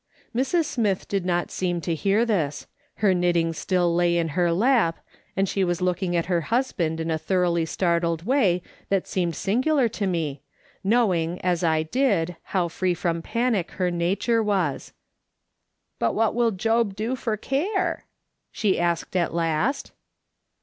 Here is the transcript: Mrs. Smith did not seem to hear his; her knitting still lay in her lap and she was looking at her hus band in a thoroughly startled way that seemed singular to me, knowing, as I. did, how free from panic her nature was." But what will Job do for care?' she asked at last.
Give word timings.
Mrs. 0.35 0.65
Smith 0.65 1.07
did 1.07 1.27
not 1.27 1.51
seem 1.51 1.79
to 1.81 1.93
hear 1.93 2.25
his; 2.25 2.65
her 3.05 3.13
knitting 3.13 3.53
still 3.53 3.93
lay 3.93 4.17
in 4.17 4.29
her 4.29 4.51
lap 4.51 4.97
and 5.37 5.47
she 5.47 5.63
was 5.63 5.79
looking 5.79 6.15
at 6.15 6.25
her 6.25 6.41
hus 6.41 6.71
band 6.71 6.99
in 6.99 7.11
a 7.11 7.19
thoroughly 7.19 7.67
startled 7.67 8.23
way 8.25 8.63
that 8.89 9.07
seemed 9.07 9.35
singular 9.35 9.87
to 9.89 10.07
me, 10.07 10.41
knowing, 10.83 11.39
as 11.41 11.63
I. 11.63 11.83
did, 11.83 12.35
how 12.45 12.67
free 12.67 12.95
from 12.95 13.21
panic 13.21 13.69
her 13.73 13.91
nature 13.91 14.41
was." 14.41 14.91
But 15.99 16.15
what 16.15 16.33
will 16.33 16.49
Job 16.49 16.95
do 16.95 17.15
for 17.15 17.37
care?' 17.37 18.07
she 18.51 18.79
asked 18.79 19.15
at 19.15 19.35
last. 19.35 19.91